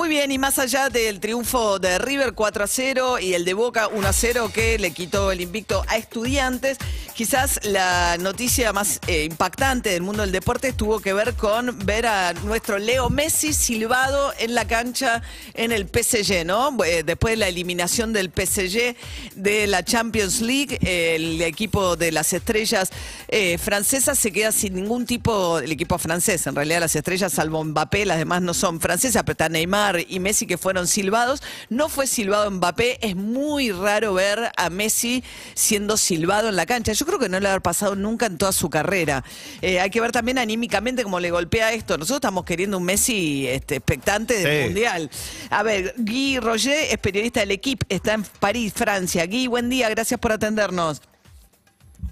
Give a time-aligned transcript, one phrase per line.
[0.00, 3.52] Muy bien, y más allá del triunfo de River 4 a 0 y el de
[3.52, 6.78] Boca 1 a 0 que le quitó el invicto a estudiantes,
[7.14, 12.06] quizás la noticia más eh, impactante del mundo del deporte tuvo que ver con ver
[12.06, 15.20] a nuestro Leo Messi silbado en la cancha
[15.52, 16.74] en el PSG, ¿no?
[16.82, 18.96] Eh, Después de la eliminación del PSG
[19.34, 22.90] de la Champions League, el equipo de las estrellas
[23.28, 27.62] eh, francesas se queda sin ningún tipo, el equipo francés, en realidad las estrellas, salvo
[27.62, 31.42] Mbappé, las demás no son francesas, pero está Neymar y Messi que fueron silbados.
[31.68, 36.92] No fue silbado Mbappé, es muy raro ver a Messi siendo silbado en la cancha.
[36.92, 39.24] Yo creo que no le ha pasado nunca en toda su carrera.
[39.62, 41.98] Eh, hay que ver también anímicamente cómo le golpea esto.
[41.98, 44.64] Nosotros estamos queriendo un Messi este, expectante del Sí.
[44.66, 45.10] Mundial.
[45.50, 49.26] A ver, Guy Roger es periodista del equipo, está en París, Francia.
[49.26, 51.02] Guy, buen día, gracias por atendernos.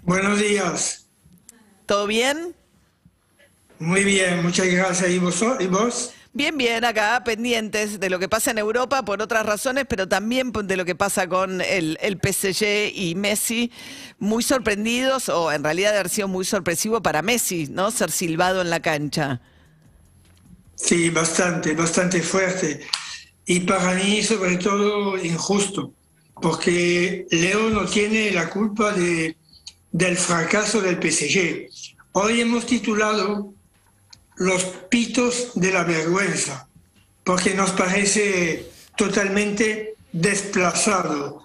[0.02, 1.06] Buenos días.
[1.86, 2.54] ¿Todo bien?
[3.78, 5.10] Muy bien, muchas gracias.
[5.10, 5.42] ¿Y vos?
[5.60, 6.12] ¿Y vos?
[6.38, 10.52] Bien, bien, acá pendientes de lo que pasa en Europa por otras razones, pero también
[10.52, 13.72] de lo que pasa con el, el PSG y Messi.
[14.20, 17.90] Muy sorprendidos, o en realidad haber sido muy sorpresivo para Messi, ¿no?
[17.90, 19.40] Ser silbado en la cancha.
[20.76, 22.86] Sí, bastante, bastante fuerte.
[23.44, 25.92] Y para mí, sobre todo, injusto,
[26.40, 29.36] porque Leo no tiene la culpa de,
[29.90, 31.68] del fracaso del PSG.
[32.12, 33.57] Hoy hemos titulado
[34.38, 36.68] Los pitos de la vergüenza,
[37.24, 41.42] porque nos parece totalmente desplazado.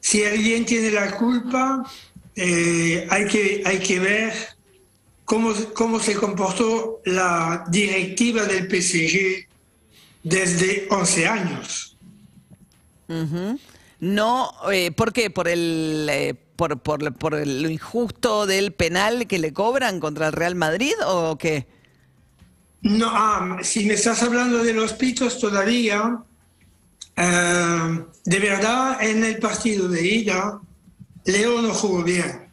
[0.00, 1.84] Si alguien tiene la culpa,
[2.34, 4.32] eh, hay, que, hay que ver
[5.24, 9.46] cómo, cómo se comportó la directiva del PSG
[10.22, 11.96] desde 11 años.
[14.00, 15.30] No, eh, ¿por qué?
[15.30, 20.32] ¿Por, el, eh, por, por, por lo injusto del penal que le cobran contra el
[20.32, 21.66] Real Madrid o qué?
[22.82, 26.18] No, ah, si me estás hablando de los pitos todavía,
[27.16, 30.60] eh, de verdad en el partido de ida,
[31.24, 32.48] Leo no jugó bien.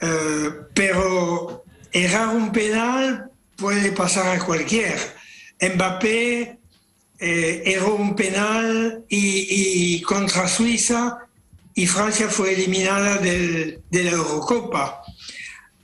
[0.00, 4.98] Eh, pero errar un penal puede pasar a cualquier.
[5.60, 6.58] Mbappé
[7.18, 11.18] eh, erró un penal y, y contra Suiza
[11.72, 15.02] y Francia fue eliminada de la Eurocopa.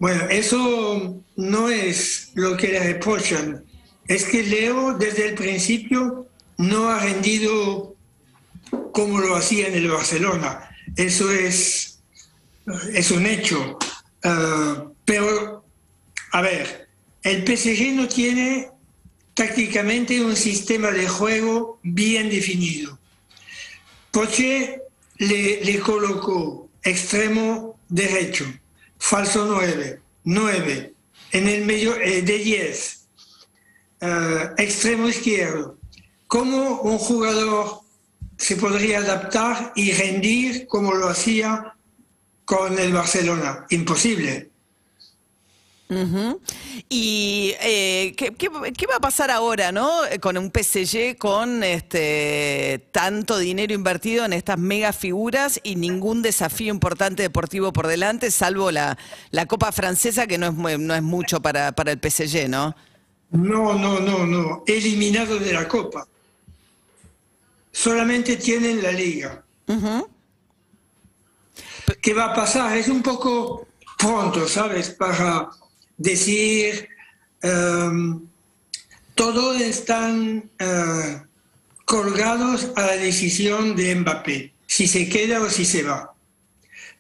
[0.03, 3.65] Bueno, eso no es lo que le reprochan.
[4.09, 6.27] Es que Leo desde el principio
[6.59, 7.95] no ha rendido
[8.91, 10.69] como lo hacía en el Barcelona.
[10.97, 12.01] Eso es,
[12.93, 13.79] es un hecho.
[14.25, 15.65] Ah, pero,
[16.33, 16.89] a ver,
[17.23, 18.71] el PSG no tiene
[19.35, 22.99] tácticamente un sistema de juego bien definido.
[24.11, 24.81] Poche
[25.19, 28.53] le, le colocó extremo derecho,
[29.03, 30.95] falso 9, 9,
[31.33, 33.09] en el medio eh, de 10,
[34.01, 35.77] eh, extremo izquierdo.
[36.29, 37.81] ¿Cómo un jugador
[38.39, 41.75] se podría adaptar y rendir como lo hacía
[42.45, 43.67] con el Barcelona?
[43.71, 44.52] Imposible.
[45.93, 46.41] Ujú.
[46.89, 49.91] Y eh, ¿qué, qué, qué va a pasar ahora, no?
[50.21, 56.73] Con un PSG con este tanto dinero invertido en estas mega figuras y ningún desafío
[56.73, 58.99] importante deportivo por delante, salvo la,
[59.31, 62.75] la Copa Francesa, que no es, no es mucho para, para el PSG, ¿no?
[63.31, 64.63] No, no, no, no.
[64.67, 66.07] Eliminado de la Copa.
[67.71, 69.43] Solamente tienen la liga.
[72.03, 72.77] ¿Qué va a pasar?
[72.77, 73.67] Es un poco
[73.99, 74.91] pronto, ¿sabes?
[74.91, 75.49] Para
[76.03, 76.89] decir,
[77.43, 78.21] em,
[79.15, 81.23] todos están eh,
[81.85, 86.15] colgados a la decisión de Mbappé, si se queda o si se va.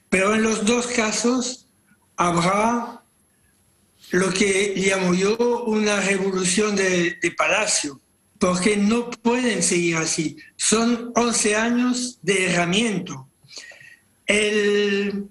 [0.09, 1.67] Pero en los dos casos
[2.17, 3.03] habrá
[4.11, 7.99] lo que llamo yo una revolución de, palacio,
[8.39, 10.37] porque no pueden seguir así.
[10.57, 13.27] Son 11 años de herramiento.
[14.27, 15.29] El,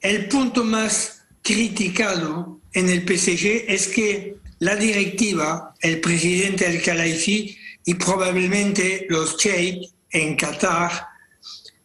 [0.00, 7.58] el punto más criticado en el PSG es que la directiva, el presidente Al Khelaifi
[7.84, 11.06] y probablemente los Sheikh en Qatar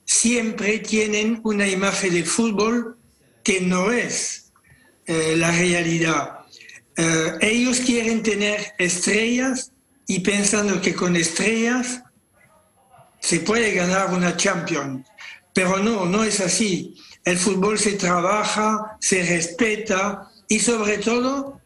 [0.05, 2.97] siempre tienen una imagen de fútbol
[3.43, 4.51] que no es
[5.05, 6.39] eh, la realidad.
[6.95, 9.71] Eh, ellos quieren tener estrellas
[10.05, 12.01] y pensando que con estrellas
[13.19, 15.05] se puede ganar una Champions.
[15.53, 16.95] Pero no, no es así.
[17.23, 21.59] El fútbol se trabaja, se respeta y sobre todo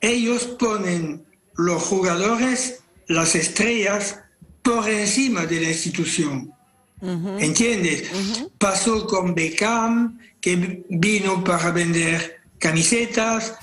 [0.00, 4.20] ellos ponen los jugadores, las estrellas,
[4.62, 6.52] por encima de la institución.
[7.00, 8.10] ¿Entiendes?
[8.58, 13.54] Pasó con Beckham, que vino para vender camisetas,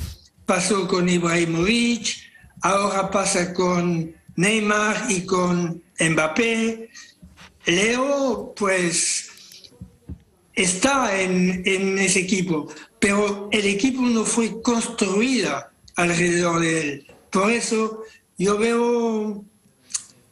[0.45, 2.15] pasó con Ibrahimovic,
[2.61, 6.89] ahora pasa con Neymar y con Mbappé.
[7.65, 9.29] Leo, pues,
[10.53, 12.67] está en, en ese equipo,
[13.07, 17.07] pero el equipo no fue construida alrededor de él.
[17.29, 18.01] Por eso
[18.35, 19.45] yo veo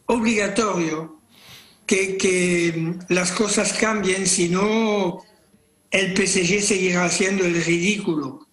[0.07, 1.19] obligatorio
[1.85, 5.23] que, que las cosas cambien, si no
[5.91, 8.47] el PSG seguirá haciendo el ridículo.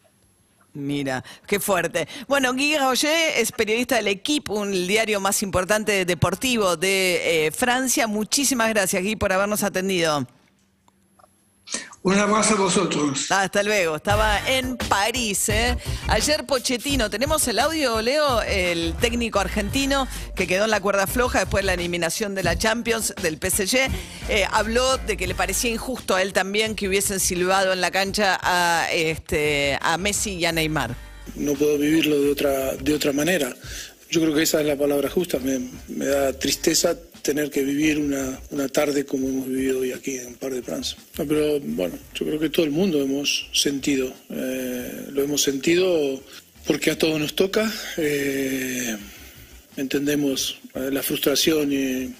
[0.74, 2.06] Mira, qué fuerte.
[2.28, 8.06] Bueno, Guy Roger es periodista del Equipo, un diario más importante deportivo de eh, Francia.
[8.06, 10.26] Muchísimas gracias, Guy, por habernos atendido.
[12.02, 13.26] Un abrazo a vosotros.
[13.30, 13.96] Ah, Hasta luego.
[13.96, 15.50] Estaba en París.
[15.50, 15.76] ¿eh?
[16.08, 21.40] Ayer Pochettino, tenemos el audio, Leo, el técnico argentino que quedó en la cuerda floja
[21.40, 23.90] después de la eliminación de la Champions del PSG,
[24.30, 27.90] eh, habló de que le parecía injusto a él también que hubiesen silbado en la
[27.90, 30.96] cancha a, este, a Messi y a Neymar.
[31.34, 33.54] no puedo vivirlo de otra, de otra manera.
[34.10, 35.38] Yo creo que esa es la palabra justa.
[35.38, 40.34] Me, da tristeza tener que vivir una, una tarde como hemos vivido hoy aquí en
[40.34, 40.96] Par de France.
[41.16, 46.20] No, pero bueno, yo creo que todo el mundo hemos sentido, eh, lo hemos sentido
[46.66, 47.72] porque a todos nos toca.
[47.98, 48.96] eh,
[49.76, 52.14] entendemos eh, la frustración y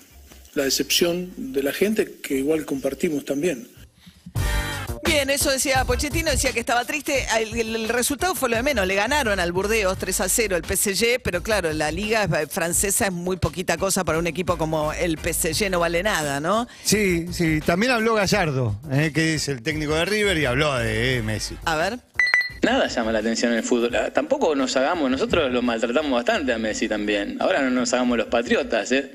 [0.54, 3.66] la decepción de la gente que igual compartimos también.
[5.12, 7.26] Bien, eso decía Pochettino, decía que estaba triste.
[7.36, 8.86] El, el- el resultado fue lo de menos.
[8.86, 13.06] Le ganaron al Burdeos 3 a 0 el PSG, pero claro, la liga eh, francesa
[13.06, 16.68] es muy poquita cosa para un equipo como el PSG, no vale nada, ¿no?
[16.84, 17.60] Sí, sí.
[17.60, 21.56] También habló Gallardo, eh, que es el técnico de River, y habló de eh, Messi.
[21.64, 21.98] A ver.
[22.62, 23.94] Nada llama la atención en el fútbol.
[23.96, 27.36] Ah, Tampoco nos hagamos, nosotros lo maltratamos bastante a Messi también.
[27.40, 29.10] Ahora no nos hagamos los patriotas, ¿eh?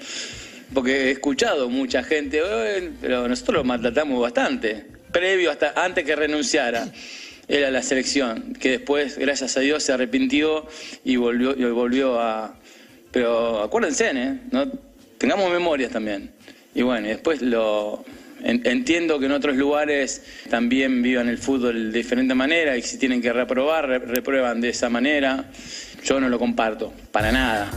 [0.73, 4.87] Porque he escuchado mucha gente, "Eh, pero nosotros lo maltratamos bastante.
[5.19, 6.87] Previo, hasta antes que renunciara
[7.47, 10.67] él a la selección, que después, gracias a Dios, se arrepintió
[11.05, 12.59] y volvió, y volvió a...
[13.11, 14.39] Pero acuérdense, ¿eh?
[14.51, 14.69] ¿No?
[15.17, 16.31] Tengamos memorias también.
[16.73, 18.03] Y bueno, después lo...
[18.43, 22.97] en- Entiendo que en otros lugares también vivan el fútbol de diferente manera y si
[22.97, 25.49] tienen que reprobar, re- reprueban de esa manera.
[26.03, 27.71] Yo no lo comparto, para nada.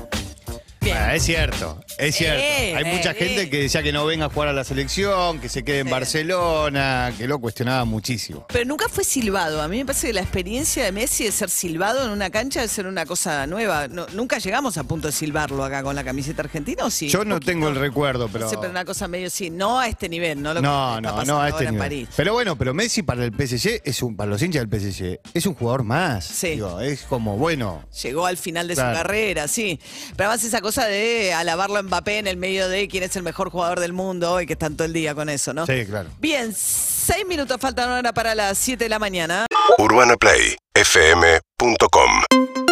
[0.92, 2.40] Ah, es cierto, es cierto.
[2.42, 3.50] Eh, Hay mucha eh, gente eh.
[3.50, 5.88] que decía que no venga a jugar a la selección, que se quede en.
[5.90, 8.46] Barcelona, que lo cuestionaba muchísimo.
[8.48, 9.60] Pero nunca fue silbado.
[9.62, 12.60] A mí me parece que la experiencia de Messi de ser silbado en una cancha
[12.60, 13.88] debe ser una cosa nueva.
[13.88, 17.08] No- nunca llegamos a punto de silbarlo acá con la camiseta argentina, ¿o sí?
[17.08, 18.44] Yo no tengo el recuerdo, pero.
[18.44, 19.50] No sé, pero una cosa medio sí.
[19.50, 21.64] No a este nivel, no lo que No, está no, pasando no a ahora este
[21.64, 21.84] en nivel.
[21.88, 22.08] París.
[22.16, 25.46] Pero bueno, pero Messi para el PSG es un, para los hinchas del PSG, es
[25.46, 26.24] un jugador más.
[26.24, 26.50] Sí.
[26.50, 28.96] Digo, es como, bueno, Llegó al final de Claro.
[28.96, 29.80] su carrera, sí.
[30.16, 33.22] Pero además esa cosa de alabarlo a Mbappé en el medio de quién es el
[33.22, 35.66] mejor jugador del mundo hoy, que están todo el día con eso, ¿no?
[35.66, 36.10] sí, claro.
[36.20, 39.46] Bien, seis minutos faltan ahora para las 7 de la mañana.
[39.78, 42.67] UrbanaPlayFM.com